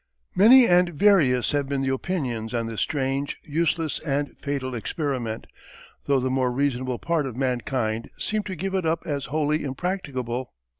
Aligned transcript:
Many 0.33 0.65
and 0.67 0.89
various 0.95 1.51
have 1.51 1.69
been 1.69 1.83
the 1.83 1.93
opinions 1.93 2.55
on 2.55 2.65
this 2.65 2.81
strange, 2.81 3.37
useless, 3.43 3.99
and 3.99 4.35
fatal 4.41 4.73
experiment, 4.73 5.45
though 6.07 6.19
the 6.19 6.31
more 6.31 6.51
reasonable 6.51 6.97
part 6.97 7.27
of 7.27 7.37
mankind 7.37 8.09
seemed 8.17 8.47
to 8.47 8.55
give 8.55 8.73
it 8.73 8.83
up 8.87 9.03
as 9.05 9.25
wholly 9.25 9.63
impracticable. 9.63 10.55